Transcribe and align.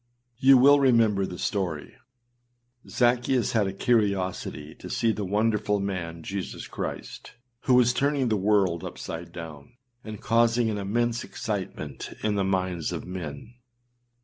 You 0.39 0.57
will 0.57 0.79
remember 0.79 1.27
the 1.27 1.37
story. 1.37 1.93
Zaccheus 2.89 3.51
had 3.51 3.67
a 3.67 3.71
curiosity 3.71 4.73
to 4.79 4.89
see 4.89 5.11
the 5.11 5.23
wonderful 5.23 5.79
man 5.79 6.23
Jesus 6.23 6.65
Christ, 6.65 7.33
who 7.65 7.75
was 7.75 7.93
turning 7.93 8.29
the 8.29 8.35
world 8.35 8.83
upside 8.83 9.31
down, 9.31 9.77
and 10.03 10.19
causing 10.19 10.71
an 10.71 10.79
immense 10.79 11.23
excitement 11.23 12.15
in 12.23 12.33
the 12.33 12.43
minds 12.43 12.91
of 12.91 13.05
men. 13.05 13.53